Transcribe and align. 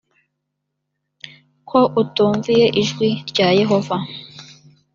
ko 1.69 1.79
utumviye 2.01 2.65
ijwi 2.81 3.09
rya 3.29 3.47
yehova 3.59 3.97